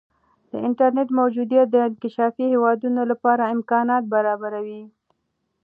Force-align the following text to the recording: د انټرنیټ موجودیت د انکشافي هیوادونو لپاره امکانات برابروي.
د 0.49 0.51
انټرنیټ 0.67 1.09
موجودیت 1.19 1.67
د 1.71 1.75
انکشافي 1.87 2.45
هیوادونو 2.53 3.01
لپاره 3.11 3.51
امکانات 3.55 4.03
برابروي. 4.13 4.83